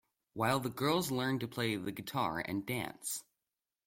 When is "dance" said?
2.65-3.23